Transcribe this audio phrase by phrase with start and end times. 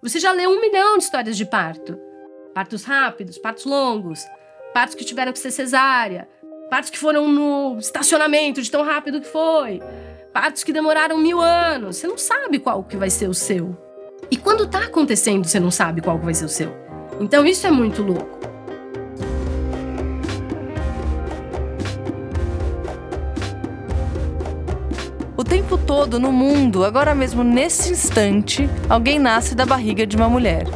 [0.00, 1.98] Você já leu um milhão de histórias de parto.
[2.54, 4.24] Partos rápidos, partos longos,
[4.72, 6.28] partos que tiveram que ser cesárea,
[6.70, 9.82] partos que foram no estacionamento de tão rápido que foi,
[10.32, 11.96] partos que demoraram mil anos.
[11.96, 13.76] Você não sabe qual que vai ser o seu.
[14.30, 16.72] E quando tá acontecendo, você não sabe qual que vai ser o seu.
[17.20, 18.37] Então isso é muito louco.
[25.88, 30.66] Todo no mundo, agora mesmo nesse instante, alguém nasce da barriga de uma mulher.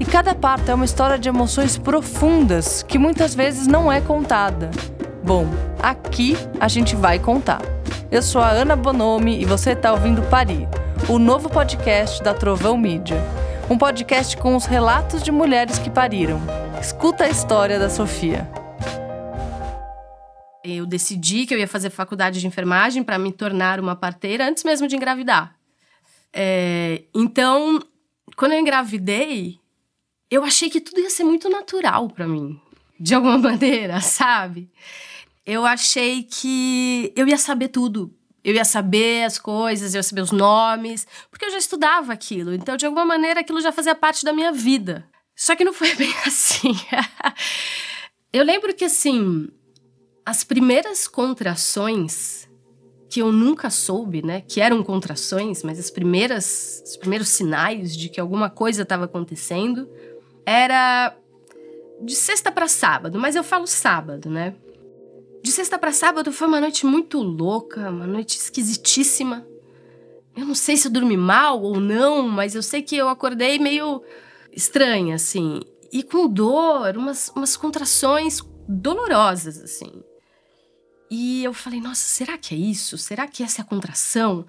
[0.00, 4.70] E cada parto é uma história de emoções profundas que muitas vezes não é contada.
[5.22, 5.46] Bom,
[5.82, 7.60] aqui a gente vai contar.
[8.10, 10.66] Eu sou a Ana Bonomi e você está ouvindo Parir,
[11.06, 13.22] o novo podcast da Trovão Mídia.
[13.68, 16.40] Um podcast com os relatos de mulheres que pariram.
[16.80, 18.48] Escuta a história da Sofia
[20.64, 24.64] eu decidi que eu ia fazer faculdade de enfermagem para me tornar uma parteira antes
[24.64, 25.56] mesmo de engravidar.
[26.32, 27.80] É, então,
[28.36, 29.58] quando eu engravidei,
[30.30, 32.60] eu achei que tudo ia ser muito natural para mim,
[32.98, 34.70] de alguma maneira, sabe?
[35.44, 38.14] Eu achei que eu ia saber tudo.
[38.44, 42.52] Eu ia saber as coisas, eu ia saber os nomes, porque eu já estudava aquilo.
[42.54, 45.06] Então, de alguma maneira, aquilo já fazia parte da minha vida.
[45.36, 46.74] Só que não foi bem assim.
[48.32, 49.48] eu lembro que, assim,
[50.24, 52.48] as primeiras contrações
[53.08, 58.08] que eu nunca soube, né, que eram contrações, mas as primeiras, os primeiros sinais de
[58.08, 59.86] que alguma coisa estava acontecendo,
[60.46, 61.14] era
[62.00, 64.54] de sexta para sábado, mas eu falo sábado, né?
[65.42, 69.46] De sexta para sábado foi uma noite muito louca, uma noite esquisitíssima.
[70.36, 73.58] Eu não sei se eu dormi mal ou não, mas eu sei que eu acordei
[73.58, 74.02] meio
[74.52, 75.60] estranha, assim.
[75.92, 80.02] E com dor, umas, umas contrações dolorosas, assim.
[81.14, 82.96] E eu falei, nossa, será que é isso?
[82.96, 84.46] Será que essa é a contração?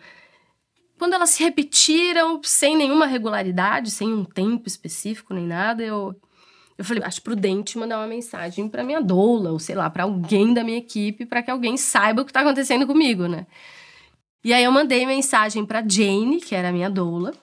[0.97, 6.15] Quando elas se repetiram sem nenhuma regularidade, sem um tempo específico nem nada, eu,
[6.77, 10.53] eu falei, acho prudente mandar uma mensagem para minha doula, ou sei lá, para alguém
[10.53, 13.45] da minha equipe, para que alguém saiba o que tá acontecendo comigo, né?
[14.41, 17.33] E aí eu mandei mensagem para Jane, que era a minha doula.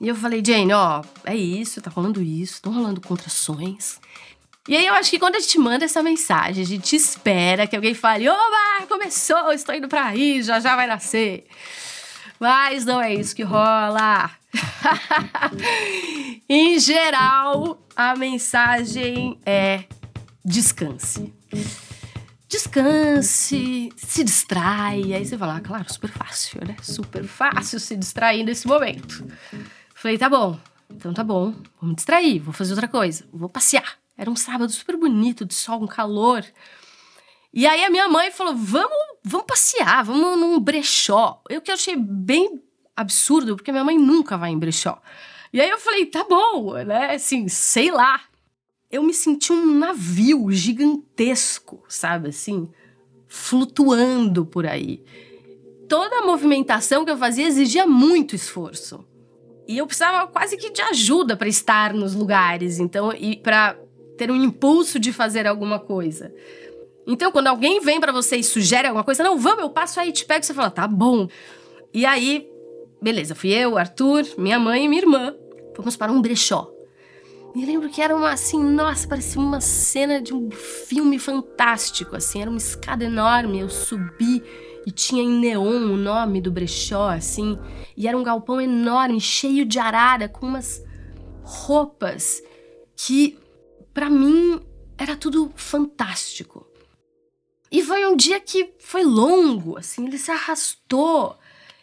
[0.00, 3.98] E eu falei, Jane, ó, é isso, tá rolando isso, estão rolando contrações.
[4.68, 7.76] E aí eu acho que quando a gente manda essa mensagem, a gente espera que
[7.76, 11.46] alguém fale: Oba, começou, estou indo para aí, já já vai nascer.
[12.38, 14.30] Mas não é isso que rola.
[16.48, 19.84] em geral, a mensagem é:
[20.44, 21.32] descanse.
[22.48, 25.12] Descanse, se distrai.
[25.12, 26.76] Aí você fala, ah, claro, super fácil, né?
[26.80, 29.26] Super fácil se distrair nesse momento.
[29.94, 33.98] Falei, tá bom, então tá bom, vou me distrair, vou fazer outra coisa, vou passear.
[34.16, 36.44] Era um sábado super bonito, de sol, um calor.
[37.52, 41.42] E aí a minha mãe falou: vamos, vamos passear, vamos num brechó.
[41.48, 42.62] Eu que achei bem
[42.94, 45.00] absurdo, porque minha mãe nunca vai em brechó.
[45.52, 47.14] E aí eu falei, tá bom, né?
[47.14, 48.20] Assim, sei lá.
[48.90, 52.70] Eu me senti um navio gigantesco, sabe assim,
[53.26, 55.02] flutuando por aí.
[55.88, 59.04] Toda a movimentação que eu fazia exigia muito esforço.
[59.66, 63.76] E eu precisava quase que de ajuda para estar nos lugares, então, e para
[64.16, 66.32] ter um impulso de fazer alguma coisa.
[67.06, 70.10] Então, quando alguém vem para você e sugere alguma coisa, não, vamos, eu passo aí,
[70.10, 71.28] te pego, você fala, tá bom.
[71.94, 72.48] E aí,
[73.00, 75.34] beleza, fui eu, Arthur, minha mãe e minha irmã.
[75.74, 76.72] Fomos para um brechó.
[77.54, 82.42] Me lembro que era uma assim, nossa, parecia uma cena de um filme fantástico, assim,
[82.42, 84.42] era uma escada enorme, eu subi
[84.86, 87.58] e tinha em neon o nome do brechó, assim,
[87.96, 90.84] e era um galpão enorme, cheio de arara, com umas
[91.42, 92.42] roupas
[92.94, 93.38] que
[93.96, 94.60] para mim
[94.98, 96.66] era tudo fantástico.
[97.72, 101.34] E foi um dia que foi longo, assim, ele se arrastou.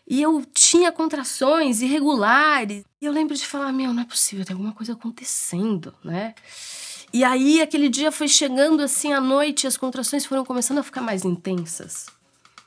[0.08, 2.86] E eu tinha contrações irregulares.
[3.02, 6.36] E eu lembro de falar: meu, não é possível, tem alguma coisa acontecendo, né?
[7.12, 11.02] E aí, aquele dia foi chegando assim à noite, as contrações foram começando a ficar
[11.02, 12.06] mais intensas,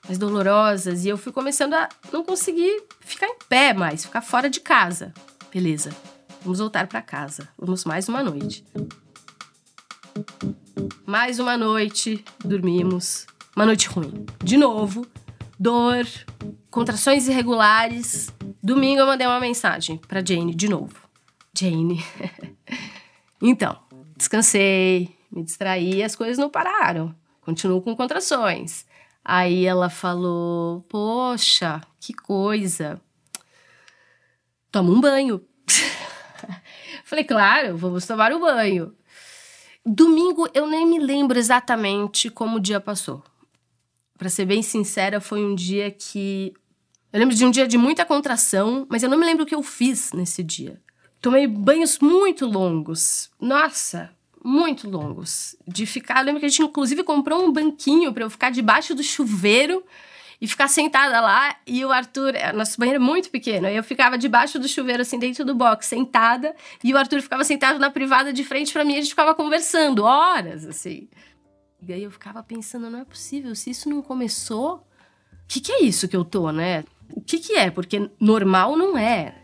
[0.05, 1.05] mais dolorosas.
[1.05, 5.15] E eu fui começando a não conseguir ficar em pé mais, ficar fora de casa.
[5.53, 5.95] Beleza,
[6.43, 7.49] vamos voltar para casa.
[7.57, 8.65] Vamos mais uma noite.
[11.05, 13.27] Mais uma noite, dormimos.
[13.55, 14.27] Uma noite ruim.
[14.43, 15.07] De novo,
[15.59, 16.07] dor,
[16.71, 18.33] contrações irregulares.
[18.63, 20.95] Domingo eu mandei uma mensagem para Jane de novo.
[21.57, 22.05] Jane.
[23.41, 23.79] então,
[24.17, 27.15] descansei, me distraí, as coisas não pararam.
[27.41, 28.87] Continuo com contrações.
[29.25, 33.01] Aí ela falou: Poxa, que coisa.
[34.71, 35.41] Toma um banho.
[37.05, 38.95] Falei, claro, vamos tomar um banho.
[39.89, 43.23] Domingo eu nem me lembro exatamente como o dia passou.
[44.19, 46.53] Para ser bem sincera, foi um dia que
[47.13, 49.55] eu lembro de um dia de muita contração, mas eu não me lembro o que
[49.55, 50.81] eu fiz nesse dia.
[51.21, 53.31] tomei banhos muito longos.
[53.41, 54.11] Nossa,
[54.45, 55.55] muito longos.
[55.67, 56.19] De ficar.
[56.19, 59.85] Eu lembro que a gente, inclusive, comprou um banquinho para eu ficar debaixo do chuveiro
[60.41, 61.57] e ficar sentada lá.
[61.67, 65.19] E o Arthur, é, nosso banheiro é muito pequeno, eu ficava debaixo do chuveiro, assim,
[65.19, 68.95] dentro do box, sentada, e o Arthur ficava sentado na privada de frente para mim,
[68.95, 71.09] e a gente ficava conversando horas, assim.
[71.87, 75.73] E aí eu ficava pensando, não é possível, se isso não começou, o que, que
[75.73, 76.85] é isso que eu tô, né?
[77.15, 77.71] O que, que é?
[77.71, 79.37] Porque normal não é.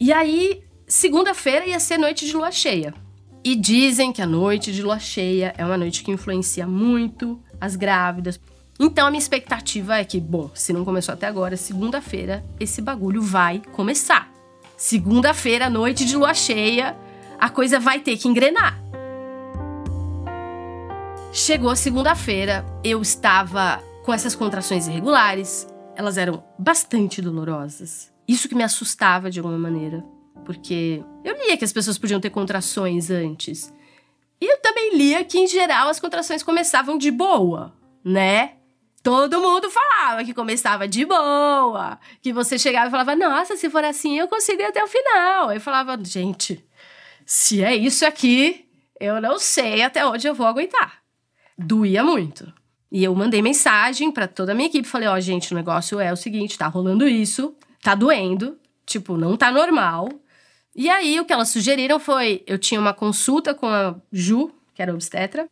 [0.00, 2.92] E aí, segunda-feira ia ser noite de lua cheia.
[3.44, 7.76] E dizem que a noite de lua cheia é uma noite que influencia muito as
[7.76, 8.40] grávidas.
[8.78, 13.22] Então a minha expectativa é que, bom, se não começou até agora, segunda-feira esse bagulho
[13.22, 14.32] vai começar.
[14.76, 16.96] Segunda-feira, noite de lua cheia,
[17.38, 18.82] a coisa vai ter que engrenar.
[21.32, 25.66] Chegou segunda-feira, eu estava com essas contrações irregulares,
[25.96, 28.12] elas eram bastante dolorosas.
[28.26, 30.04] Isso que me assustava de alguma maneira,
[30.44, 33.72] porque eu lia que as pessoas podiam ter contrações antes.
[34.40, 37.72] E eu também lia que, em geral, as contrações começavam de boa,
[38.04, 38.52] né?
[39.04, 43.84] Todo mundo falava que começava de boa, que você chegava e falava, nossa, se for
[43.84, 45.52] assim eu consigo ir até o final.
[45.52, 46.64] Eu falava, gente,
[47.26, 48.66] se é isso aqui,
[48.98, 51.02] eu não sei até onde eu vou aguentar.
[51.58, 52.50] Doía muito.
[52.90, 56.00] E eu mandei mensagem para toda a minha equipe, falei, ó, oh, gente, o negócio
[56.00, 60.08] é o seguinte, tá rolando isso, tá doendo, tipo, não tá normal.
[60.74, 64.80] E aí o que elas sugeriram foi, eu tinha uma consulta com a Ju, que
[64.80, 65.46] era obstetra,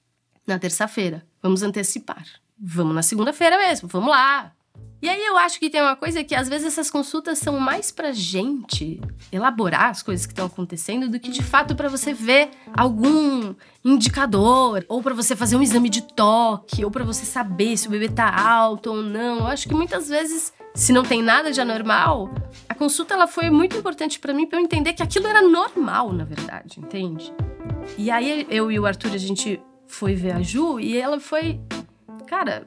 [0.47, 1.23] na terça-feira.
[1.43, 2.25] Vamos antecipar
[2.63, 4.53] vamos na segunda-feira mesmo, vamos lá.
[5.03, 7.91] E aí eu acho que tem uma coisa que às vezes essas consultas são mais
[7.91, 9.01] pra gente
[9.33, 13.53] elaborar as coisas que estão acontecendo do que de fato para você ver algum
[13.85, 17.91] indicador ou para você fazer um exame de toque ou para você saber se o
[17.91, 19.39] bebê tá alto ou não.
[19.39, 22.31] Eu acho que muitas vezes se não tem nada de anormal,
[22.69, 26.13] a consulta ela foi muito importante para mim para eu entender que aquilo era normal,
[26.13, 27.33] na verdade, entende?
[27.99, 31.61] E aí eu e o Arthur a gente foi ver a Ju e ela foi
[32.33, 32.67] cara,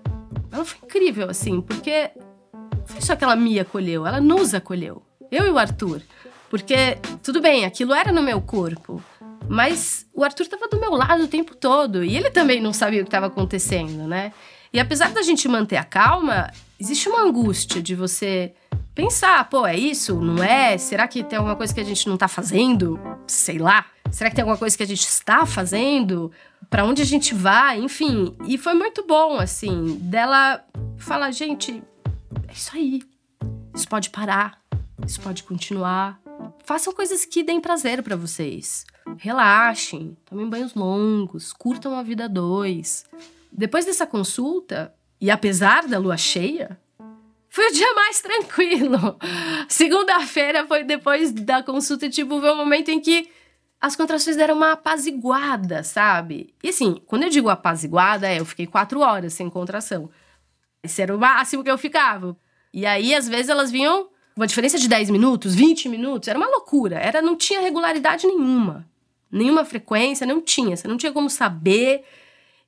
[0.52, 2.12] ela foi incrível, assim, porque
[2.86, 5.02] foi só que ela me acolheu, ela nos acolheu.
[5.32, 6.04] Eu e o Arthur.
[6.52, 9.04] Porque, tudo bem, aquilo era no meu corpo.
[9.50, 12.04] Mas o Arthur estava do meu lado o tempo todo.
[12.04, 14.32] E ele também não sabia o que estava acontecendo, né?
[14.72, 18.54] E apesar da gente manter a calma, existe uma angústia de você
[18.96, 20.16] pensar, pô, é isso?
[20.16, 20.78] Não é?
[20.78, 22.98] Será que tem alguma coisa que a gente não tá fazendo?
[23.28, 23.86] Sei lá.
[24.10, 26.32] Será que tem alguma coisa que a gente está fazendo?
[26.70, 27.80] Para onde a gente vai?
[27.80, 28.36] Enfim.
[28.48, 30.66] E foi muito bom, assim, dela
[30.98, 31.84] falar, gente,
[32.48, 33.04] é isso aí.
[33.76, 34.60] Isso pode parar.
[35.06, 36.20] Isso pode continuar.
[36.64, 38.86] Façam coisas que deem prazer para vocês.
[39.18, 43.06] Relaxem, tomem banhos longos, curtam a vida dois.
[43.52, 46.80] Depois dessa consulta, e apesar da lua cheia,
[47.56, 49.18] foi o dia mais tranquilo.
[49.70, 53.30] Segunda-feira foi depois da consulta, tipo, foi o um momento em que
[53.80, 56.54] as contrações deram uma apaziguada, sabe?
[56.62, 60.10] E assim, quando eu digo apaziguada, é eu fiquei quatro horas sem contração.
[60.84, 62.36] Esse era o máximo que eu ficava.
[62.74, 66.50] E aí, às vezes, elas vinham uma diferença de 10 minutos, 20 minutos, era uma
[66.50, 66.98] loucura.
[66.98, 68.86] Era, não tinha regularidade nenhuma.
[69.32, 70.76] Nenhuma frequência, não tinha.
[70.76, 72.04] Você não tinha como saber.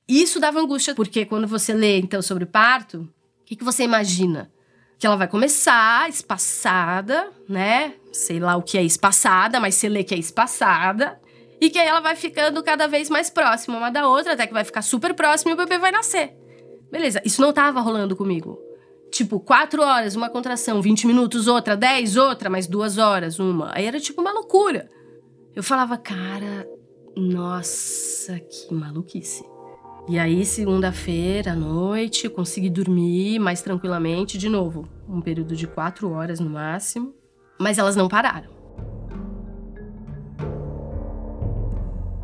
[0.08, 3.06] E isso dava angústia, porque quando você lê, então, sobre parto,
[3.42, 4.50] o que, que você imagina?
[4.98, 7.94] Que ela vai começar espaçada, né?
[8.12, 11.20] Sei lá o que é espaçada, mas você lê que é espaçada.
[11.60, 14.52] E que aí ela vai ficando cada vez mais próxima uma da outra, até que
[14.52, 16.34] vai ficar super próxima e o bebê vai nascer.
[16.90, 18.58] Beleza, isso não tava rolando comigo.
[19.10, 23.70] Tipo, quatro horas, uma contração, 20 minutos, outra, 10, outra, mais duas horas, uma.
[23.74, 24.88] Aí era tipo uma loucura.
[25.54, 26.68] Eu falava, cara,
[27.16, 29.44] nossa, que maluquice.
[30.08, 34.88] E aí, segunda-feira à noite, consegui dormir mais tranquilamente de novo.
[35.08, 37.14] Um período de quatro horas no máximo.
[37.58, 38.50] Mas elas não pararam.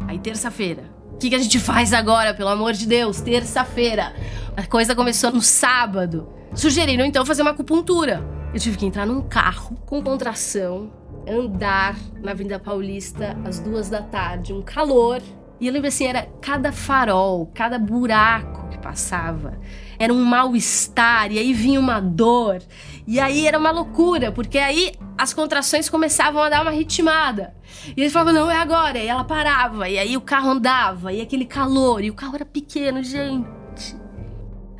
[0.06, 0.84] Aí, terça-feira.
[1.12, 3.20] O que, que a gente faz agora, pelo amor de Deus?
[3.20, 4.14] Terça-feira.
[4.56, 6.28] A coisa começou no sábado.
[6.54, 8.22] Sugeriram então fazer uma acupuntura.
[8.52, 10.92] Eu tive que entrar num carro com contração,
[11.26, 15.20] andar na Avenida Paulista às duas da tarde, um calor
[15.60, 19.58] e eu lembro assim, era cada farol, cada buraco passava.
[19.98, 22.62] Era um mal-estar, e aí vinha uma dor.
[23.06, 27.56] E aí era uma loucura, porque aí as contrações começavam a dar uma ritmada.
[27.96, 28.98] E eles falavam, não, é agora.
[28.98, 32.44] E ela parava, e aí o carro andava, e aquele calor, e o carro era
[32.44, 33.96] pequeno, gente.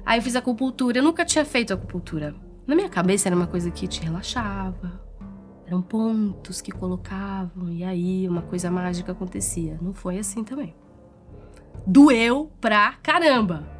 [0.04, 0.98] Aí eu fiz acupuntura.
[0.98, 2.34] Eu nunca tinha feito acupuntura.
[2.66, 5.02] Na minha cabeça era uma coisa que te relaxava,
[5.66, 9.78] eram pontos que colocavam e aí uma coisa mágica acontecia.
[9.80, 10.74] Não foi assim também.
[11.86, 13.73] Doeu pra caramba.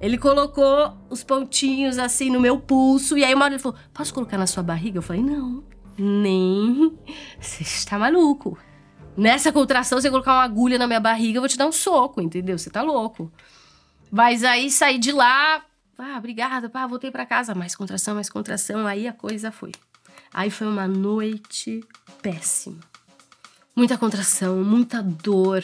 [0.00, 4.14] Ele colocou os pontinhos assim no meu pulso e aí uma hora ele falou: Posso
[4.14, 4.98] colocar na sua barriga?
[4.98, 5.64] Eu falei: Não,
[5.98, 6.96] nem.
[7.40, 8.56] Você está maluco.
[9.16, 12.20] Nessa contração, você colocar uma agulha na minha barriga, eu vou te dar um soco,
[12.20, 12.56] entendeu?
[12.56, 13.32] Você tá louco.
[14.10, 15.60] Mas aí saí de lá,
[15.98, 19.72] ah, obrigada, pá, voltei para casa, mais contração, mais contração, aí a coisa foi.
[20.32, 21.80] Aí foi uma noite
[22.22, 22.78] péssima.
[23.78, 25.62] Muita contração, muita dor.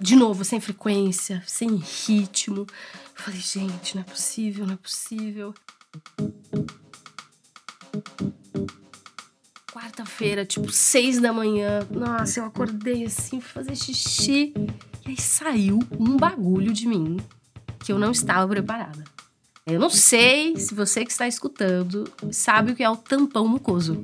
[0.00, 2.66] De novo, sem frequência, sem ritmo.
[3.14, 5.54] Falei, gente, não é possível, não é possível.
[9.70, 11.86] Quarta-feira, tipo, seis da manhã.
[11.90, 14.54] Nossa, eu acordei assim, fui fazer xixi.
[15.06, 17.18] E aí saiu um bagulho de mim
[17.80, 19.04] que eu não estava preparada.
[19.66, 24.02] Eu não sei se você que está escutando sabe o que é o tampão mucoso.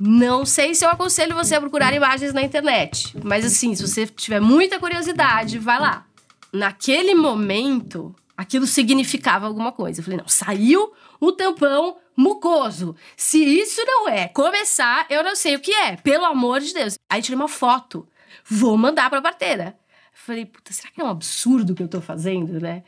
[0.00, 4.06] Não sei se eu aconselho você a procurar imagens na internet, mas assim, se você
[4.06, 6.06] tiver muita curiosidade, vai lá.
[6.52, 10.00] Naquele momento, aquilo significava alguma coisa.
[10.00, 12.96] Eu falei, não, saiu o tampão mucoso.
[13.16, 16.94] Se isso não é começar, eu não sei o que é, pelo amor de Deus.
[17.10, 18.08] Aí tirei uma foto,
[18.48, 19.76] vou mandar pra parteira.
[20.12, 22.82] Falei, puta, será que é um absurdo o que eu tô fazendo, né?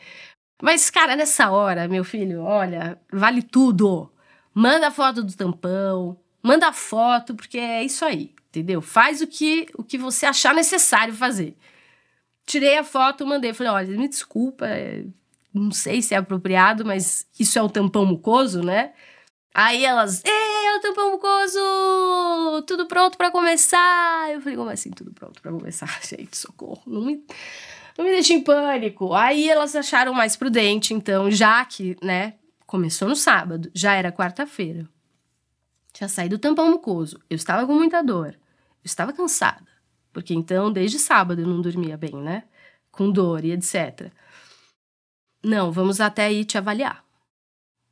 [0.61, 4.11] Mas, cara, nessa hora, meu filho, olha, vale tudo.
[4.53, 8.81] Manda a foto do tampão, manda foto, porque é isso aí, entendeu?
[8.81, 11.57] Faz o que, o que você achar necessário fazer.
[12.47, 13.53] Tirei a foto, mandei.
[13.53, 15.05] Falei, olha, me desculpa, é,
[15.53, 18.93] não sei se é apropriado, mas isso é o tampão mucoso, né?
[19.55, 21.59] Aí elas, é o tampão mucoso!
[22.67, 24.31] Tudo pronto para começar!
[24.33, 25.99] Eu falei, como assim tudo pronto para começar?
[26.07, 27.25] Gente, socorro, não me
[27.99, 29.13] não me deixe em pânico.
[29.13, 34.89] Aí elas acharam mais prudente, então, já que, né, começou no sábado, já era quarta-feira.
[35.99, 37.21] Tinha saído o tampão mucoso.
[37.29, 38.29] Eu estava com muita dor.
[38.29, 39.67] Eu estava cansada.
[40.13, 42.45] Porque então, desde sábado, eu não dormia bem, né?
[42.93, 44.13] Com dor e etc.
[45.43, 47.05] Não, vamos até aí te avaliar.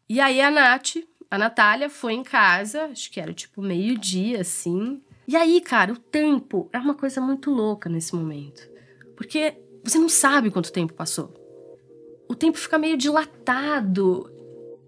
[0.08, 0.98] E aí a Nath,
[1.28, 5.02] a Natália, foi em casa, acho que era tipo meio-dia, assim.
[5.26, 8.70] E aí, cara, o tempo é uma coisa muito louca nesse momento.
[9.16, 11.34] Porque você não sabe quanto tempo passou.
[12.28, 14.30] O tempo fica meio dilatado.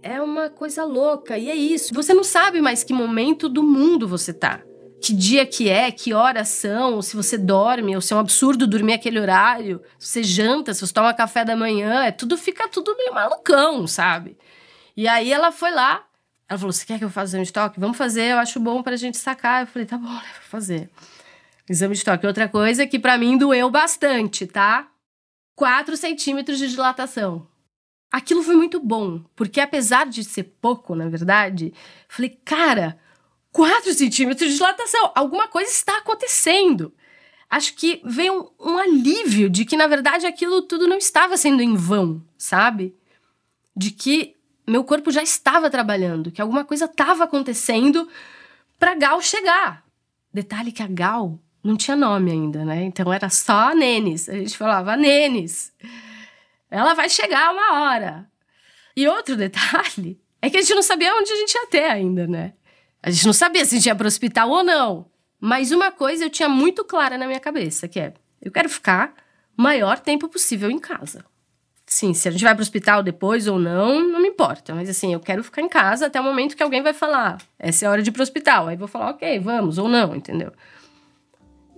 [0.08, 1.36] É uma coisa louca.
[1.36, 1.92] E é isso.
[1.92, 4.62] Você não sabe mais que momento do mundo você tá.
[5.02, 8.66] Que dia que é, que horas são, se você dorme, ou se é um absurdo
[8.66, 12.66] dormir aquele horário, se você janta, se você toma café da manhã, é tudo fica
[12.68, 14.36] tudo meio malucão, sabe?
[14.96, 16.04] E aí ela foi lá,
[16.48, 17.78] ela falou: Você quer que eu faça um estoque?
[17.78, 19.62] Vamos fazer, eu acho bom pra gente sacar.
[19.62, 20.90] Eu falei: Tá bom, vou fazer.
[21.68, 22.26] Exame de toque.
[22.26, 24.88] Outra coisa que para mim doeu bastante, tá?
[25.54, 27.46] 4 centímetros de dilatação.
[28.10, 31.74] Aquilo foi muito bom, porque apesar de ser pouco, na verdade,
[32.08, 32.98] falei, cara,
[33.52, 36.92] 4 centímetros de dilatação, alguma coisa está acontecendo.
[37.50, 41.62] Acho que veio um, um alívio de que, na verdade, aquilo tudo não estava sendo
[41.62, 42.94] em vão, sabe?
[43.76, 44.36] De que
[44.66, 48.08] meu corpo já estava trabalhando, que alguma coisa estava acontecendo
[48.78, 49.82] para Gal chegar.
[50.32, 52.84] Detalhe que a Gal não tinha nome ainda, né?
[52.84, 54.28] Então era só a Nenes.
[54.28, 55.72] A gente falava Nenes.
[56.70, 58.28] Ela vai chegar uma hora.
[58.96, 62.26] E outro detalhe é que a gente não sabia onde a gente ia ter ainda,
[62.26, 62.52] né?
[63.02, 65.06] A gente não sabia se a gente ia para o hospital ou não.
[65.40, 69.14] Mas uma coisa eu tinha muito clara na minha cabeça, que é, eu quero ficar
[69.56, 71.24] o maior tempo possível em casa.
[71.86, 74.74] Sim, se a gente vai para o hospital depois ou não, não me importa.
[74.74, 77.84] Mas assim, eu quero ficar em casa até o momento que alguém vai falar, essa
[77.84, 78.66] é a hora de ir para o hospital.
[78.66, 80.52] Aí vou falar, ok, vamos ou não, entendeu?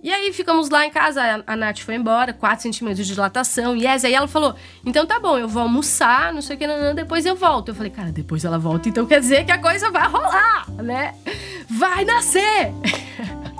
[0.03, 4.03] E aí ficamos lá em casa, a, Nath foi embora, 4 centímetros de dilatação, yes.
[4.03, 7.25] Aí ela falou: então tá bom, eu vou almoçar, não sei o que, não, depois
[7.25, 7.69] eu volto.
[7.69, 11.13] Eu falei, cara, depois ela volta, então quer dizer que a coisa vai rolar, né?
[11.69, 12.71] Vai nascer!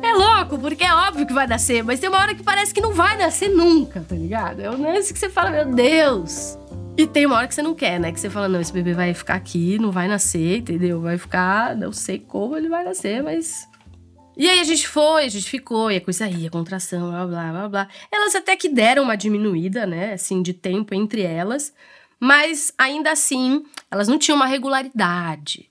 [0.00, 2.80] É louco, porque é óbvio que vai nascer, mas tem uma hora que parece que
[2.80, 4.60] não vai nascer nunca, tá ligado?
[4.60, 6.56] É um lance que você fala, meu Deus.
[6.96, 8.12] E tem uma hora que você não quer, né?
[8.12, 11.00] Que você fala, não, esse bebê vai ficar aqui, não vai nascer, entendeu?
[11.00, 13.67] Vai ficar, não sei como ele vai nascer, mas
[14.38, 17.50] e aí a gente foi, a gente ficou, e a coisa ia, contração, blá, blá,
[17.50, 17.88] blá, blá.
[18.08, 21.74] Elas até que deram uma diminuída, né, assim, de tempo entre elas,
[22.20, 25.68] mas ainda assim, elas não tinham uma regularidade.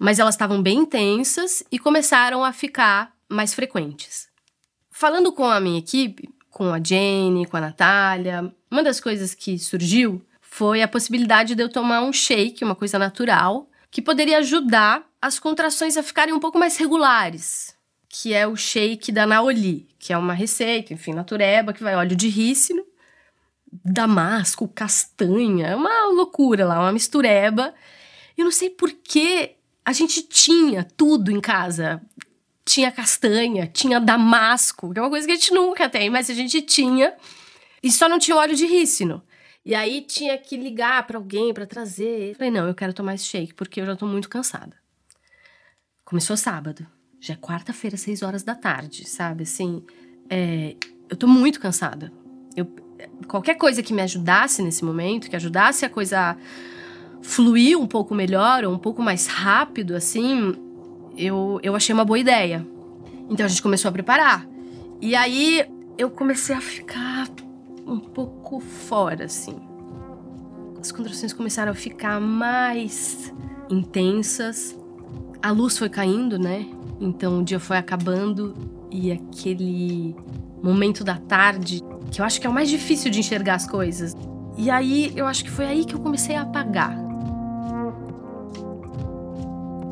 [0.00, 4.28] Mas elas estavam bem intensas e começaram a ficar mais frequentes.
[4.90, 9.58] Falando com a minha equipe, com a Jenny, com a Natália, uma das coisas que
[9.58, 15.04] surgiu foi a possibilidade de eu tomar um shake, uma coisa natural, que poderia ajudar
[15.20, 17.75] as contrações a ficarem um pouco mais regulares
[18.22, 22.16] que é o shake da Naoli, que é uma receita, enfim, natureba, que vai óleo
[22.16, 22.82] de rícino,
[23.84, 27.74] damasco, castanha, é uma loucura lá, uma mistureba.
[28.34, 32.00] Eu não sei por que a gente tinha tudo em casa.
[32.64, 36.34] Tinha castanha, tinha damasco, que é uma coisa que a gente nunca tem, mas a
[36.34, 37.12] gente tinha.
[37.82, 39.22] E só não tinha óleo de rícino.
[39.62, 42.30] E aí tinha que ligar para alguém para trazer.
[42.30, 44.74] Eu falei, não, eu quero tomar esse shake porque eu já tô muito cansada.
[46.02, 46.95] Começou sábado
[47.26, 49.42] Já é quarta-feira, seis horas da tarde, sabe?
[49.42, 49.82] Assim,
[50.30, 50.76] é,
[51.10, 52.12] eu tô muito cansada.
[52.54, 52.68] Eu,
[53.26, 56.36] qualquer coisa que me ajudasse nesse momento, que ajudasse a coisa
[57.20, 60.54] fluir um pouco melhor, ou um pouco mais rápido, assim,
[61.16, 62.64] eu, eu achei uma boa ideia.
[63.28, 64.46] Então a gente começou a preparar.
[65.00, 65.64] E aí
[65.98, 67.28] eu comecei a ficar
[67.84, 69.56] um pouco fora, assim.
[70.80, 73.34] As contrações começaram a ficar mais
[73.68, 74.78] intensas.
[75.42, 76.66] A luz foi caindo, né?
[77.00, 78.54] Então o dia foi acabando
[78.90, 80.16] e aquele
[80.62, 84.16] momento da tarde, que eu acho que é o mais difícil de enxergar as coisas.
[84.56, 86.96] E aí eu acho que foi aí que eu comecei a apagar.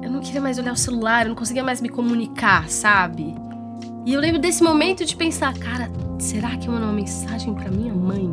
[0.02, 3.34] Eu não queria mais olhar o celular, eu não conseguia mais me comunicar, sabe?
[4.06, 7.70] E eu lembro desse momento de pensar, cara, será que eu mando uma mensagem para
[7.70, 8.24] minha mãe?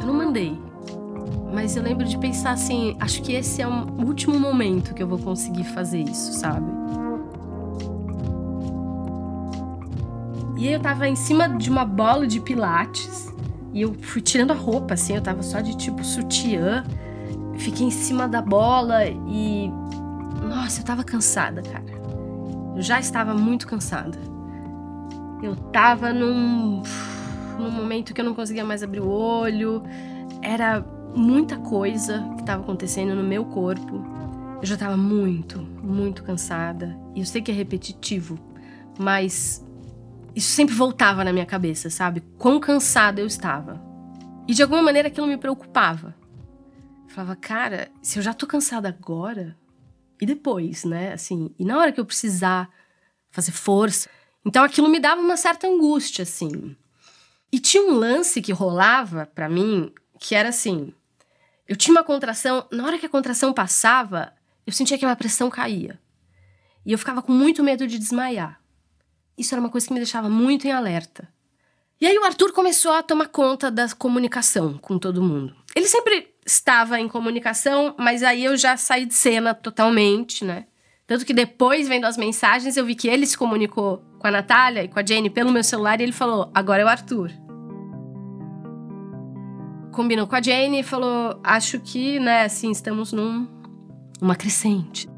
[0.00, 0.58] Eu não mandei.
[1.54, 5.06] Mas eu lembro de pensar assim, acho que esse é o último momento que eu
[5.06, 6.66] vou conseguir fazer isso, sabe?
[10.58, 13.32] E eu tava em cima de uma bola de pilates
[13.72, 16.84] e eu fui tirando a roupa, assim, eu tava só de tipo sutiã.
[17.56, 19.70] Fiquei em cima da bola e.
[20.42, 21.84] Nossa, eu tava cansada, cara.
[22.74, 24.18] Eu já estava muito cansada.
[25.40, 26.82] Eu tava num,
[27.58, 29.82] num momento que eu não conseguia mais abrir o olho.
[30.42, 30.84] Era
[31.14, 34.04] muita coisa que estava acontecendo no meu corpo.
[34.60, 36.98] Eu já estava muito, muito cansada.
[37.14, 38.38] E eu sei que é repetitivo,
[38.98, 39.64] mas
[40.34, 42.22] isso sempre voltava na minha cabeça, sabe?
[42.38, 43.80] Quão cansada eu estava.
[44.48, 46.14] E de alguma maneira aquilo me preocupava.
[47.04, 49.56] Eu falava, cara, se eu já tô cansada agora,
[50.20, 51.12] e depois, né?
[51.12, 52.68] Assim, e na hora que eu precisar
[53.30, 54.08] fazer força.
[54.44, 56.76] Então aquilo me dava uma certa angústia, assim.
[57.52, 60.92] E tinha um lance que rolava para mim que era assim:
[61.68, 64.32] eu tinha uma contração, na hora que a contração passava,
[64.66, 65.98] eu sentia que a minha pressão caía.
[66.84, 68.60] E eu ficava com muito medo de desmaiar.
[69.36, 71.28] Isso era uma coisa que me deixava muito em alerta.
[72.00, 75.56] E aí o Arthur começou a tomar conta da comunicação com todo mundo.
[75.74, 80.66] Ele sempre estava em comunicação, mas aí eu já saí de cena totalmente, né?
[81.06, 84.84] Tanto que depois, vendo as mensagens, eu vi que ele se comunicou com a Natália
[84.84, 87.43] e com a Jane pelo meu celular e ele falou: agora é o Arthur.
[89.94, 93.46] Combinou com a Jane e falou: acho que, né, assim, estamos num
[94.20, 95.08] uma crescente.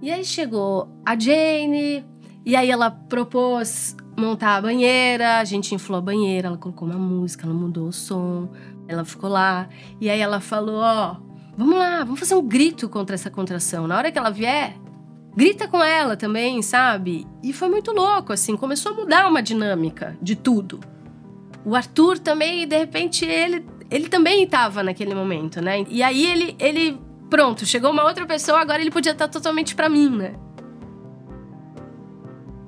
[0.00, 2.04] E aí chegou a Jane,
[2.44, 6.98] e aí ela propôs montar a banheira, a gente inflou a banheira, ela colocou uma
[6.98, 8.48] música, ela mudou o som,
[8.88, 9.68] ela ficou lá.
[10.00, 11.16] E aí ela falou: Ó,
[11.54, 13.86] vamos lá, vamos fazer um grito contra essa contração.
[13.86, 14.74] Na hora que ela vier,
[15.36, 17.26] grita com ela também, sabe?
[17.42, 20.80] E foi muito louco, assim, começou a mudar uma dinâmica de tudo.
[21.66, 25.84] O Arthur também, de repente, ele, ele também estava naquele momento, né?
[25.88, 26.96] E aí ele, ele,
[27.28, 30.34] pronto, chegou uma outra pessoa, agora ele podia estar totalmente para mim, né?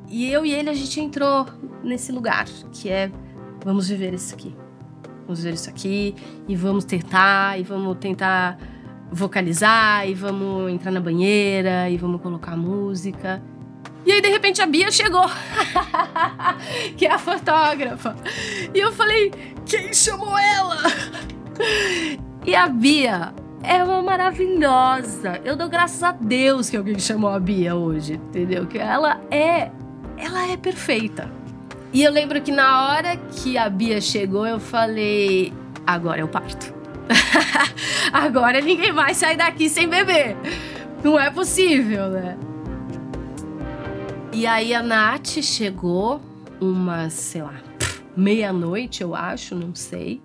[0.09, 1.47] E eu e ele, a gente entrou
[1.85, 3.09] nesse lugar, que é
[3.65, 4.53] vamos viver isso aqui.
[5.23, 6.17] Vamos viver isso aqui
[6.49, 8.59] e vamos tentar, e vamos tentar
[9.13, 13.41] vocalizar, e vamos entrar na banheira, e vamos colocar música.
[14.09, 15.27] E aí, de repente, a Bia chegou,
[16.97, 18.16] que é a fotógrafa.
[18.75, 19.31] E eu falei:
[19.66, 20.79] quem chamou ela?
[22.47, 25.38] E a Bia é uma maravilhosa.
[25.44, 28.66] Eu dou graças a Deus que alguém chamou a Bia hoje, entendeu?
[28.66, 29.71] Que ela é
[30.16, 31.31] ela é perfeita.
[31.92, 35.53] E eu lembro que na hora que a Bia chegou, eu falei:
[35.87, 36.73] agora eu parto.
[38.11, 40.35] agora ninguém mais sai daqui sem beber.
[41.05, 42.48] Não é possível, né?
[44.38, 46.22] E aí a Nath chegou,
[46.61, 47.61] umas, sei lá,
[48.16, 50.22] meia-noite, eu acho, não sei.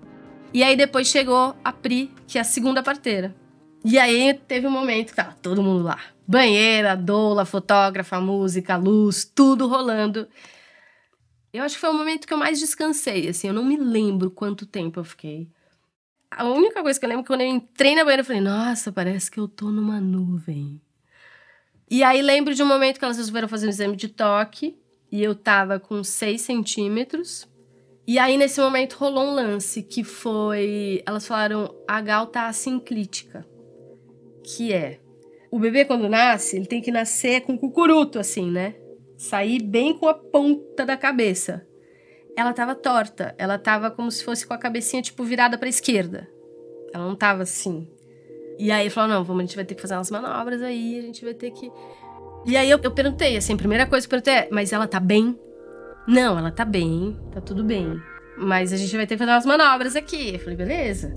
[0.54, 3.36] E aí depois chegou a Pri, que é a segunda parteira.
[3.84, 6.00] E aí teve um momento que tava todo mundo lá.
[6.28, 10.28] Banheira, doula, fotógrafa, música, luz, tudo rolando.
[11.52, 14.30] Eu acho que foi o momento que eu mais descansei, assim, eu não me lembro
[14.30, 15.50] quanto tempo eu fiquei.
[16.30, 18.42] A única coisa que eu lembro é que quando eu entrei na banheira, eu falei,
[18.42, 20.80] nossa, parece que eu tô numa nuvem.
[21.90, 24.78] E aí lembro de um momento que elas resolveram fazer um exame de toque,
[25.12, 27.48] e eu tava com 6 centímetros.
[28.06, 31.02] E aí, nesse momento, rolou um lance que foi.
[31.06, 32.52] Elas falaram: a Gal tá.
[34.44, 35.00] Que é
[35.54, 38.74] o bebê, quando nasce, ele tem que nascer com cucuruto, assim, né?
[39.16, 41.64] Sair bem com a ponta da cabeça.
[42.36, 46.28] Ela tava torta, ela tava como se fosse com a cabecinha, tipo, virada pra esquerda.
[46.92, 47.88] Ela não tava assim.
[48.58, 51.00] E aí ele falou: não, vamos, a gente vai ter que fazer umas manobras aí,
[51.00, 51.72] a gente vai ter que.
[52.46, 54.88] E aí eu, eu perguntei, assim, a primeira coisa que eu perguntei é: mas ela
[54.88, 55.38] tá bem?
[56.08, 58.00] Não, ela tá bem, tá tudo bem.
[58.38, 60.34] Mas a gente vai ter que fazer umas manobras aqui.
[60.34, 61.16] Eu falei, beleza.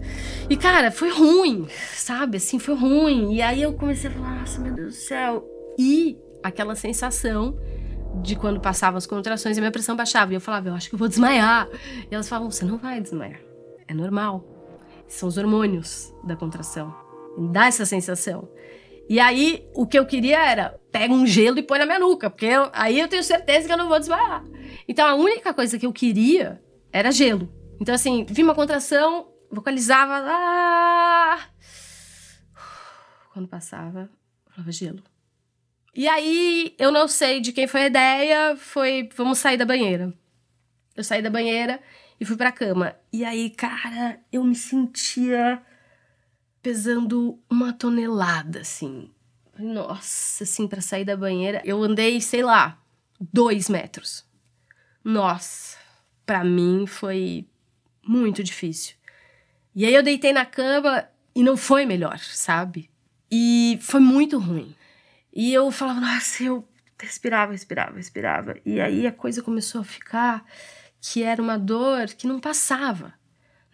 [0.49, 2.37] E, cara, foi ruim, sabe?
[2.37, 3.35] Assim, foi ruim.
[3.35, 5.45] E aí eu comecei a falar, nossa, meu Deus do céu.
[5.79, 7.59] E aquela sensação
[8.23, 10.33] de quando passavam as contrações e a minha pressão baixava.
[10.33, 11.69] E eu falava, eu acho que eu vou desmaiar.
[12.11, 13.41] E elas falavam, você não vai desmaiar.
[13.89, 14.45] É normal.
[15.09, 17.06] São os hormônios da contração.
[17.53, 18.49] Dá essa sensação.
[19.09, 22.29] E aí, o que eu queria era, pega um gelo e põe na minha nuca,
[22.29, 24.45] porque eu, aí eu tenho certeza que eu não vou desmaiar.
[24.89, 26.61] Então, a única coisa que eu queria
[26.93, 27.53] era gelo.
[27.81, 31.51] Então, assim, vi uma contração, vocalizava lá.
[33.33, 34.11] Quando passava,
[34.51, 35.03] falava gelo.
[35.95, 40.13] E aí, eu não sei de quem foi a ideia, foi vamos sair da banheira.
[40.97, 41.81] Eu saí da banheira
[42.19, 42.97] e fui pra cama.
[43.13, 45.63] E aí, cara, eu me sentia
[46.67, 49.09] pesando uma tonelada, assim.
[49.57, 51.63] Nossa, assim, pra sair da banheira.
[51.65, 52.83] Eu andei, sei lá,
[53.33, 54.27] dois metros.
[55.05, 55.77] Nossa,
[56.27, 57.47] pra mim foi
[58.05, 58.97] muito difícil.
[59.77, 62.91] E aí eu deitei na cama e não foi melhor, sabe?
[63.31, 64.75] E foi muito ruim.
[65.33, 66.67] E eu falava, nossa, eu
[67.01, 68.57] respirava, respirava, respirava.
[68.67, 70.45] E aí a coisa começou a ficar
[71.01, 73.15] que era uma dor que não passava.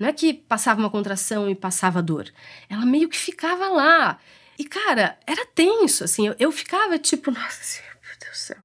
[0.03, 2.29] Não é que passava uma contração e passava dor.
[2.69, 4.19] Ela meio que ficava lá.
[4.59, 6.27] E, cara, era tenso, assim.
[6.27, 8.57] Eu, eu ficava tipo, nossa, meu Deus do céu.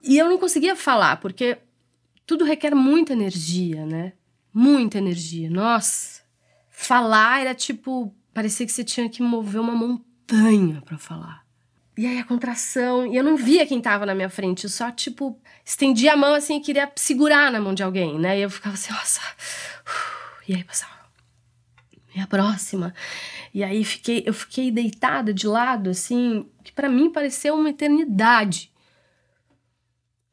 [0.00, 1.58] E eu não conseguia falar, porque
[2.24, 4.12] tudo requer muita energia, né?
[4.52, 5.50] Muita energia.
[5.50, 6.22] Nossa.
[6.70, 8.14] Falar era tipo.
[8.32, 11.44] Parecia que você tinha que mover uma montanha para falar.
[11.96, 14.90] E aí a contração, e eu não via quem tava na minha frente, eu só,
[14.90, 18.36] tipo, estendia a mão assim e queria segurar na mão de alguém, né?
[18.36, 19.20] E eu ficava assim, nossa.
[20.48, 21.04] E aí passava.
[22.14, 22.94] E a próxima.
[23.52, 28.72] E aí fiquei, eu fiquei deitada de lado, assim, que para mim pareceu uma eternidade.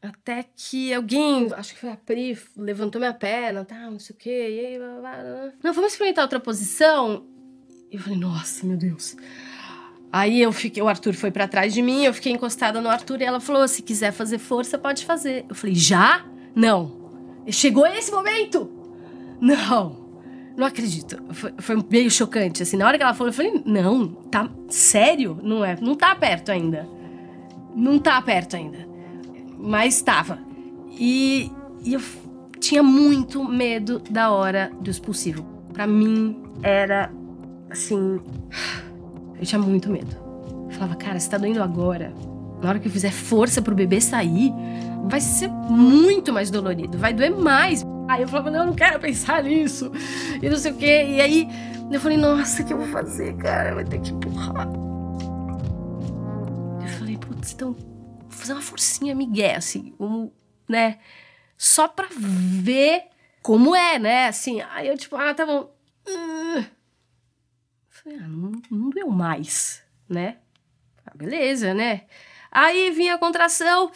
[0.01, 4.17] Até que alguém, acho que foi a Pri, levantou minha perna, tá, não sei o
[4.17, 5.51] quê, e aí, blá, blá, blá.
[5.63, 7.25] não, vamos experimentar outra posição.
[7.91, 9.15] E eu falei, nossa, meu Deus.
[10.11, 13.21] Aí eu fiquei, o Arthur foi para trás de mim, eu fiquei encostada no Arthur
[13.21, 15.45] e ela falou: se quiser fazer força, pode fazer.
[15.47, 16.25] Eu falei: já?
[16.53, 17.43] Não.
[17.49, 18.69] Chegou esse momento?
[19.39, 20.00] Não.
[20.55, 21.17] Não acredito.
[21.31, 22.77] Foi, foi meio chocante, assim.
[22.77, 25.37] Na hora que ela falou, eu falei: não, tá sério?
[25.41, 25.77] Não é?
[25.79, 26.87] Não tá perto ainda.
[27.75, 28.87] Não tá perto ainda.
[29.57, 30.39] Mas estava.
[30.91, 31.51] E,
[31.83, 32.01] e eu
[32.59, 35.43] tinha muito medo da hora do expulsivo.
[35.73, 37.11] Para mim era
[37.69, 38.19] assim.
[39.39, 40.15] Eu tinha muito medo.
[40.65, 42.13] Eu falava, cara, se tá doendo agora,
[42.61, 44.53] na hora que eu fizer força pro bebê sair,
[45.05, 47.83] vai ser muito mais dolorido, vai doer mais.
[48.11, 49.91] Aí eu falava, não, eu não quero pensar nisso.
[50.41, 51.05] E não sei o quê.
[51.07, 51.47] E aí
[51.89, 53.73] eu falei, nossa, o que eu vou fazer, cara?
[53.73, 54.67] Vai ter que empurrar.
[56.81, 60.29] Eu falei, putz, então, vou fazer uma forcinha migué, assim, um,
[60.67, 60.99] né?
[61.57, 63.03] Só pra ver
[63.41, 64.27] como é, né?
[64.27, 65.73] Assim, aí eu, tipo, ah, tá bom.
[67.87, 70.37] Falei, ah, não, não doeu mais, né?
[71.05, 72.03] Ah, beleza, né?
[72.51, 73.89] Aí vinha a contração.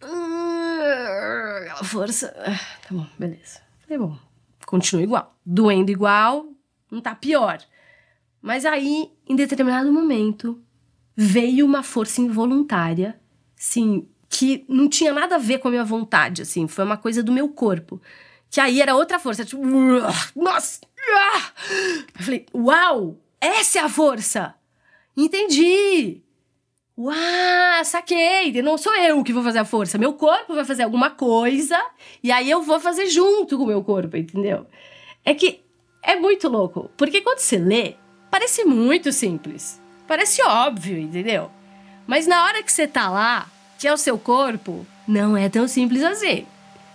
[0.00, 2.34] Aquela força.
[2.38, 3.60] Ah, tá bom, beleza.
[3.80, 4.18] Falei, bom,
[4.66, 5.36] continua igual.
[5.44, 6.46] Doendo igual,
[6.90, 7.58] não tá pior.
[8.40, 10.62] Mas aí, em determinado momento,
[11.14, 13.20] veio uma força involuntária,
[13.54, 17.22] sim, que não tinha nada a ver com a minha vontade, assim, foi uma coisa
[17.22, 18.00] do meu corpo.
[18.48, 19.62] Que aí era outra força, tipo,
[20.34, 20.80] nossa!
[22.16, 23.18] Eu falei, uau!
[23.40, 24.54] Essa é a força!
[25.16, 26.22] Entendi!
[27.02, 28.60] Uau, saquei!
[28.60, 29.96] Não sou eu que vou fazer a força.
[29.96, 31.82] Meu corpo vai fazer alguma coisa
[32.22, 34.66] e aí eu vou fazer junto com o meu corpo, entendeu?
[35.24, 35.62] É que
[36.02, 37.94] é muito louco, porque quando você lê,
[38.30, 39.80] parece muito simples.
[40.06, 41.50] Parece óbvio, entendeu?
[42.06, 45.66] Mas na hora que você tá lá, que é o seu corpo, não é tão
[45.66, 46.46] simples assim.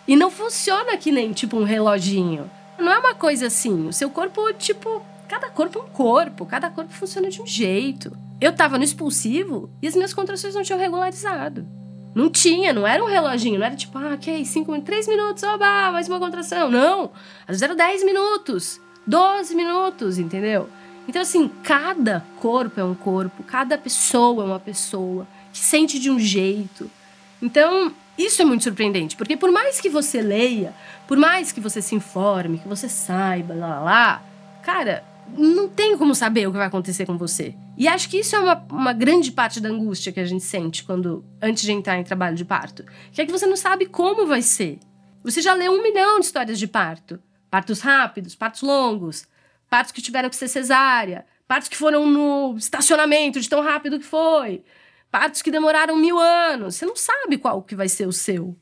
[0.07, 2.47] E não funciona que nem tipo um reloginho.
[2.77, 3.87] Não é uma coisa assim.
[3.87, 8.15] O seu corpo, tipo, Cada corpo é um corpo, cada corpo funciona de um jeito.
[8.45, 11.67] Eu tava no expulsivo e as minhas contrações não tinham regularizado.
[12.13, 15.91] Não tinha, não era um reloginho, não era tipo, ah, ok, cinco, três minutos, oba,
[15.91, 16.69] mais uma contração.
[16.69, 17.05] Não,
[17.41, 20.69] às vezes era dez minutos, doze minutos, entendeu?
[21.07, 26.11] Então, assim, cada corpo é um corpo, cada pessoa é uma pessoa que sente de
[26.11, 26.87] um jeito.
[27.41, 30.71] Então, isso é muito surpreendente, porque por mais que você leia,
[31.07, 34.21] por mais que você se informe, que você saiba, lá, lá
[34.61, 35.03] cara,
[35.37, 37.55] não tem como saber o que vai acontecer com você.
[37.77, 40.83] E acho que isso é uma, uma grande parte da angústia que a gente sente
[40.83, 42.85] quando antes de entrar em trabalho de parto.
[43.11, 44.79] Que é que você não sabe como vai ser.
[45.23, 47.19] Você já leu um milhão de histórias de parto.
[47.49, 49.27] Partos rápidos, partos longos,
[49.69, 54.05] partos que tiveram que ser cesárea, partos que foram no estacionamento de tão rápido que
[54.05, 54.63] foi,
[55.11, 56.75] partos que demoraram mil anos.
[56.75, 58.55] Você não sabe qual que vai ser o seu.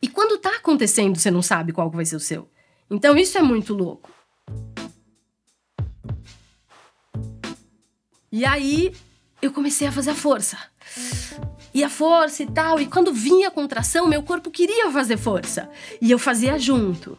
[0.00, 2.48] E quando tá acontecendo, você não sabe qual que vai ser o seu.
[2.90, 4.10] Então isso é muito louco.
[8.32, 8.94] E aí
[9.42, 10.56] eu comecei a fazer a força.
[11.74, 12.80] E a força e tal.
[12.80, 15.68] E quando vinha a contração, meu corpo queria fazer força.
[16.00, 17.18] E eu fazia junto.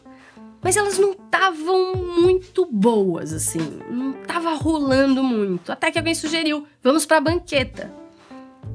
[0.60, 3.80] Mas elas não estavam muito boas, assim.
[3.88, 5.70] Não tava rolando muito.
[5.70, 7.92] Até que alguém sugeriu: vamos pra banqueta.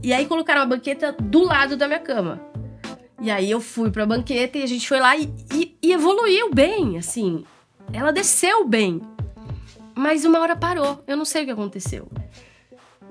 [0.02, 2.40] E aí colocaram a banqueta do lado da minha cama.
[3.22, 6.54] E aí eu fui pra banqueta e a gente foi lá e, e, e evoluiu
[6.54, 7.44] bem, assim.
[7.92, 9.02] Ela desceu bem.
[9.96, 11.04] Mas uma hora parou.
[11.08, 12.08] Eu não sei o que aconteceu.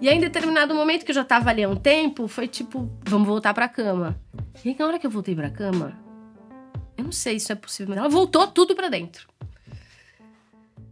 [0.00, 2.90] E aí, em determinado momento que eu já tava ali há um tempo, foi tipo,
[3.04, 4.18] vamos voltar pra cama.
[4.64, 5.98] E aí, na hora que eu voltei pra cama,
[6.96, 9.28] eu não sei se é possível, mas ela voltou tudo pra dentro.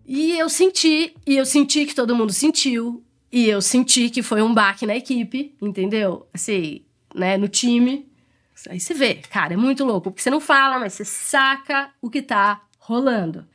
[0.04, 4.40] E eu senti, e eu senti que todo mundo sentiu, e eu senti que foi
[4.40, 6.28] um baque na equipe, entendeu?
[6.32, 8.08] Assim, né, no time.
[8.68, 12.08] Aí você vê, cara, é muito louco, porque você não fala, mas você saca o
[12.08, 13.46] que tá rolando.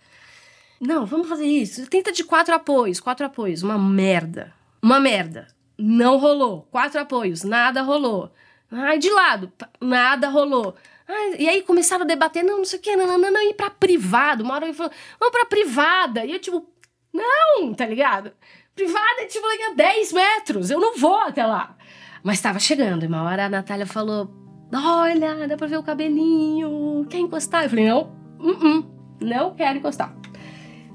[0.81, 1.87] Não, vamos fazer isso.
[1.87, 4.51] Tenta de quatro apoios, quatro apoios, uma merda.
[4.81, 5.47] Uma merda.
[5.77, 6.67] Não rolou.
[6.71, 8.31] Quatro apoios, nada rolou.
[8.71, 10.75] Ai, de lado, nada rolou.
[11.07, 13.41] Ai, e aí começaram a debater, não, não sei o que, não, não, não, não,
[13.43, 14.43] ir pra privado.
[14.43, 16.25] Uma hora ele falou, vamos pra privada.
[16.25, 16.65] E eu, tipo,
[17.13, 18.31] não, tá ligado?
[18.73, 21.75] Privada é tipo a 10 metros, eu não vou até lá.
[22.23, 24.31] Mas tava chegando, e uma hora a Natália falou:
[24.73, 27.65] Olha, dá pra ver o cabelinho, quer encostar?
[27.65, 28.85] Eu falei: Não, uh -uh,
[29.19, 30.15] não quero encostar.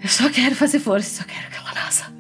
[0.03, 2.13] Eu só quero fazer força, só quero que ela nasça.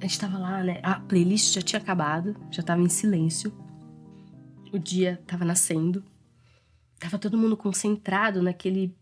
[0.00, 0.80] A gente tava lá, né?
[0.82, 3.52] A playlist já tinha acabado, já tava em silêncio.
[4.72, 6.04] O dia tava nascendo.
[6.98, 8.94] Tava todo mundo concentrado naquele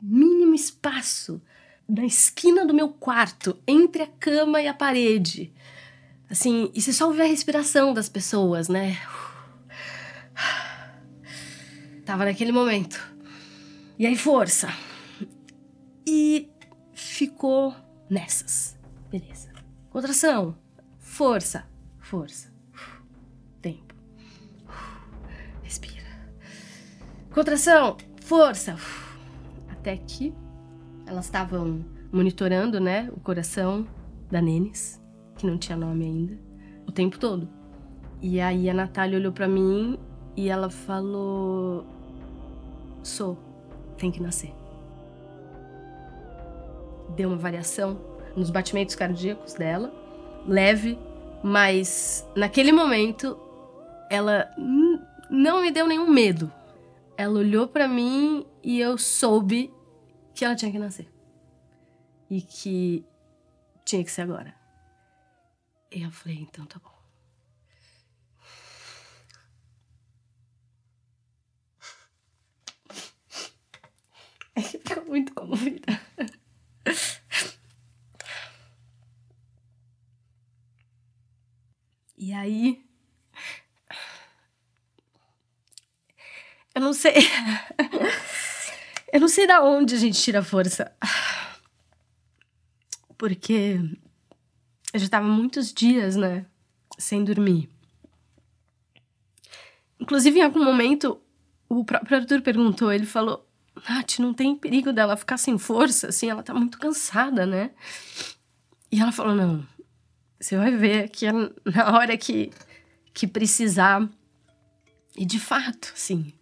[0.00, 1.40] mínimo espaço
[1.88, 5.52] na esquina do meu quarto, entre a cama e a parede.
[6.28, 8.98] Assim, e você só ouve a respiração das pessoas, né?
[12.04, 13.15] Tava naquele momento.
[13.98, 14.68] E aí, força.
[16.06, 16.50] E
[16.92, 17.74] ficou
[18.10, 18.78] nessas.
[19.10, 19.50] Beleza.
[19.90, 20.54] Contração.
[20.98, 21.66] Força.
[21.98, 22.52] Força.
[23.62, 23.94] Tempo.
[25.62, 26.04] Respira.
[27.32, 27.96] Contração.
[28.20, 28.76] Força.
[29.70, 30.34] Até que
[31.06, 33.86] elas estavam monitorando, né, o coração
[34.30, 35.00] da Nenes,
[35.36, 36.38] que não tinha nome ainda,
[36.86, 37.48] o tempo todo.
[38.20, 39.98] E aí a Natália olhou para mim
[40.36, 41.86] e ela falou:
[43.02, 43.38] Sou,
[43.96, 44.52] tem que nascer.
[47.14, 47.98] Deu uma variação
[48.36, 49.92] nos batimentos cardíacos dela,
[50.46, 50.98] leve,
[51.42, 53.38] mas naquele momento
[54.10, 54.50] ela
[55.30, 56.52] não me deu nenhum medo.
[57.16, 59.72] Ela olhou para mim e eu soube
[60.34, 61.08] que ela tinha que nascer.
[62.28, 63.04] E que
[63.84, 64.54] tinha que ser agora.
[65.90, 66.95] E eu falei, então tá bom.
[74.56, 76.00] É ficou muito comovida.
[82.16, 82.82] E aí.
[86.74, 87.14] Eu não sei.
[89.12, 90.90] eu não sei da onde a gente tira força.
[93.18, 93.78] Porque
[94.92, 96.46] eu já tava muitos dias, né?
[96.98, 97.68] Sem dormir.
[100.00, 101.20] Inclusive, em algum momento,
[101.68, 103.46] o próprio Arthur perguntou, ele falou:
[103.88, 107.70] Nath, não tem perigo dela ficar sem força, assim, ela tá muito cansada, né?
[108.90, 109.66] E ela falou: não,
[110.40, 112.50] você vai ver que é na hora que,
[113.12, 114.08] que precisar.
[115.16, 116.32] E de fato, sim.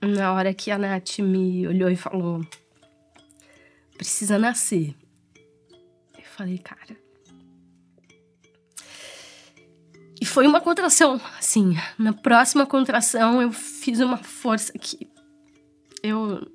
[0.00, 2.44] Na hora que a Nath me olhou e falou:
[3.96, 4.94] precisa nascer.
[6.16, 6.96] Eu falei, cara.
[10.20, 11.76] E foi uma contração, assim.
[11.98, 15.10] Na próxima contração eu fiz uma força que
[16.02, 16.46] eu.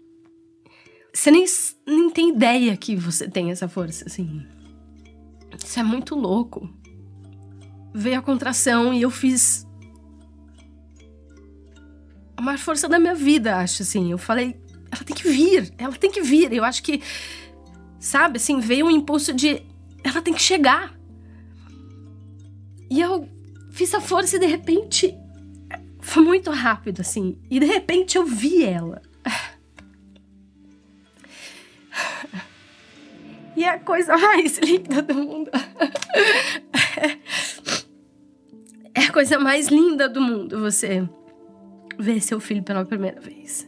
[1.14, 1.46] Você nem,
[1.88, 4.46] nem tem ideia que você tem essa força, assim.
[5.64, 6.70] Isso é muito louco.
[7.94, 9.66] Veio a contração e eu fiz
[12.36, 14.12] a maior força da minha vida, acho assim.
[14.12, 14.60] Eu falei,
[14.92, 16.52] ela tem que vir, ela tem que vir.
[16.52, 17.02] Eu acho que,
[18.00, 19.64] sabe, assim, veio um impulso de
[20.04, 20.94] ela tem que chegar.
[22.90, 23.28] E eu
[23.72, 25.18] fiz a força e de repente
[26.00, 27.40] foi muito rápido, assim.
[27.50, 29.02] E de repente eu vi ela.
[33.56, 35.50] E é a coisa mais linda do mundo.
[38.94, 41.08] É a coisa mais linda do mundo você
[41.98, 43.68] ver seu filho pela primeira vez.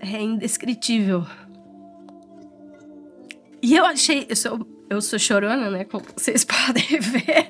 [0.00, 1.26] É indescritível.
[3.62, 4.26] E eu achei.
[4.28, 5.84] Eu sou, eu sou chorona, né?
[5.84, 7.48] Como vocês podem ver.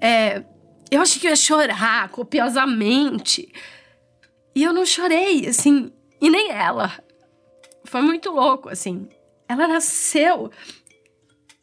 [0.00, 0.44] É,
[0.90, 3.52] eu achei que eu ia chorar copiosamente.
[4.54, 6.92] E eu não chorei, assim, e nem ela.
[7.84, 9.08] Foi muito louco, assim.
[9.48, 10.50] Ela nasceu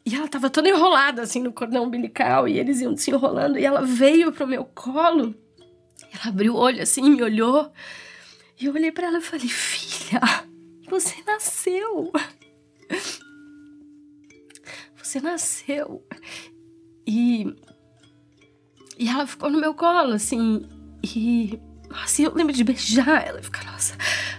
[0.08, 3.64] e ela tava toda enrolada, assim, no cordão umbilical, e eles iam se enrolando, e
[3.66, 5.34] ela veio pro meu colo.
[6.10, 7.70] Ela abriu o olho, assim, me olhou.
[8.58, 10.20] E eu olhei para ela e falei: Filha,
[10.88, 12.10] você nasceu.
[14.96, 16.02] Você nasceu.
[17.06, 17.54] E.
[18.98, 20.66] E ela ficou no meu colo, assim.
[21.02, 21.58] E.
[21.90, 23.94] Nossa, eu lembro de beijar ela e ficar, nossa,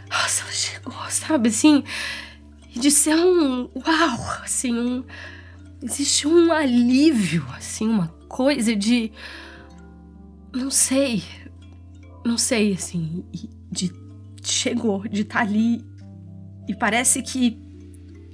[0.10, 1.84] nossa, ela chegou, sabe, assim.
[2.76, 3.70] E de ser um.
[3.76, 5.04] Uau, assim, um.
[5.82, 9.12] Existe um alívio, assim, uma coisa de.
[10.54, 11.24] Não sei.
[12.26, 13.24] Não sei, assim.
[13.72, 13.92] De.
[14.44, 15.86] Chegou, de estar tá ali.
[16.68, 17.60] E parece que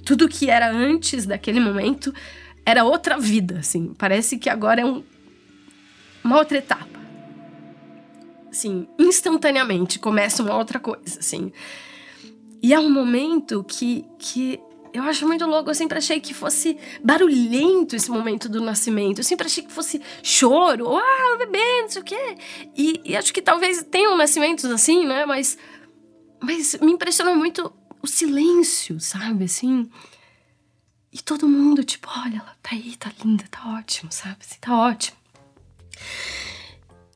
[0.04, 2.14] tudo que era antes daquele momento
[2.64, 3.92] era outra vida, assim.
[3.94, 5.02] Parece que agora é um,
[6.22, 6.95] uma outra etapa.
[8.56, 11.52] Assim, instantaneamente começa uma outra coisa, assim.
[12.62, 14.58] E é um momento que, que
[14.94, 15.68] eu acho muito louco.
[15.68, 19.18] Eu sempre achei que fosse barulhento esse momento do nascimento.
[19.18, 22.38] Eu sempre achei que fosse choro, ou, ah, o bebê, não sei o quê.
[22.74, 25.26] E, e acho que talvez tenham nascimentos assim, né?
[25.26, 25.58] Mas,
[26.40, 27.70] mas me impressionou muito
[28.02, 29.44] o silêncio, sabe?
[29.44, 29.90] Assim.
[31.12, 34.38] E todo mundo, tipo, olha, ela tá aí, tá linda, tá ótimo, sabe?
[34.40, 35.18] Assim, tá ótimo.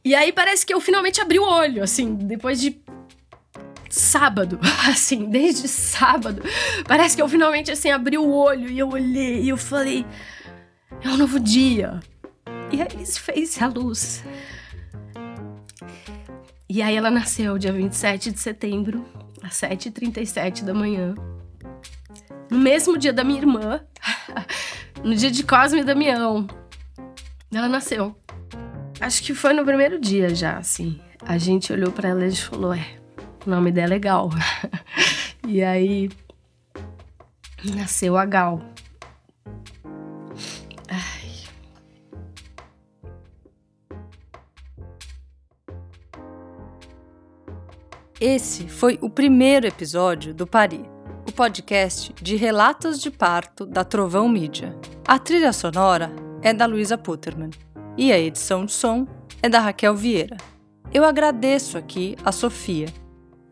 [0.05, 2.81] E aí parece que eu finalmente abri o olho, assim, depois de
[3.91, 4.59] sábado,
[4.89, 6.43] assim, desde sábado.
[6.87, 10.07] Parece que eu finalmente, assim, abri o olho e eu olhei e eu falei:
[11.03, 12.01] é um novo dia.
[12.73, 14.25] E aí fez a luz.
[16.69, 19.05] E aí ela nasceu dia 27 de setembro,
[19.43, 21.15] às 7h37 da manhã.
[22.49, 23.81] No mesmo dia da minha irmã,
[25.03, 26.47] no dia de Cosme e Damião.
[27.53, 28.17] Ela nasceu.
[29.01, 31.01] Acho que foi no primeiro dia já, assim.
[31.23, 32.87] A gente olhou para ela e falou: é,
[33.47, 34.29] o nome dela é Gal.
[35.49, 36.11] e aí
[37.65, 38.61] nasceu a Gal.
[40.87, 41.49] Ai.
[48.21, 50.85] Esse foi o primeiro episódio do Pari,
[51.27, 54.77] o podcast de relatos de parto da Trovão Mídia.
[55.09, 57.51] A trilha sonora é da Luísa Putterman
[57.97, 59.07] e a edição de som
[59.43, 60.37] é da Raquel Vieira.
[60.93, 62.89] Eu agradeço aqui a Sofia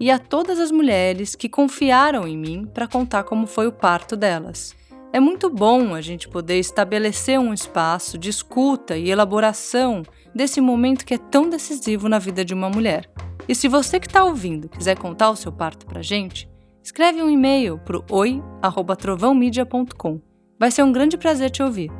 [0.01, 4.17] e a todas as mulheres que confiaram em mim para contar como foi o parto
[4.17, 4.75] delas.
[5.13, 10.03] É muito bom a gente poder estabelecer um espaço de escuta e elaboração
[10.35, 13.11] desse momento que é tão decisivo na vida de uma mulher.
[13.49, 16.49] E se você que está ouvindo quiser contar o seu parto para gente,
[16.83, 20.21] escreve um e-mail para o oi@trovãomedia.com.
[20.59, 21.91] Vai ser um grande prazer te ouvir.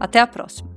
[0.00, 0.73] Até a próxima.